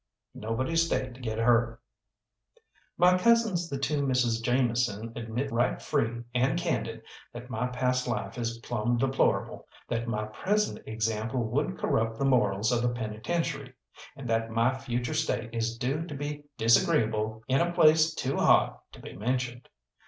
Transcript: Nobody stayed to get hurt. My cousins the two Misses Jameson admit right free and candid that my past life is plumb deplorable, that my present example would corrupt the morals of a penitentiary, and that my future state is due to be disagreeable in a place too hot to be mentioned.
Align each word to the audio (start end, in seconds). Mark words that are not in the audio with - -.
Nobody 0.33 0.75
stayed 0.75 1.13
to 1.13 1.21
get 1.21 1.37
hurt. 1.37 1.79
My 2.97 3.19
cousins 3.19 3.69
the 3.69 3.77
two 3.77 4.01
Misses 4.03 4.41
Jameson 4.41 5.13
admit 5.15 5.51
right 5.51 5.79
free 5.79 6.23
and 6.33 6.57
candid 6.57 7.03
that 7.33 7.51
my 7.51 7.67
past 7.67 8.07
life 8.07 8.35
is 8.35 8.57
plumb 8.57 8.97
deplorable, 8.97 9.67
that 9.89 10.07
my 10.07 10.25
present 10.25 10.79
example 10.87 11.43
would 11.43 11.77
corrupt 11.77 12.17
the 12.17 12.25
morals 12.25 12.71
of 12.71 12.83
a 12.83 12.91
penitentiary, 12.91 13.75
and 14.15 14.27
that 14.27 14.49
my 14.49 14.75
future 14.75 15.13
state 15.13 15.53
is 15.53 15.77
due 15.77 16.07
to 16.07 16.15
be 16.15 16.45
disagreeable 16.57 17.43
in 17.47 17.61
a 17.61 17.71
place 17.71 18.11
too 18.15 18.37
hot 18.37 18.81
to 18.93 18.99
be 18.99 19.13
mentioned. 19.13 19.69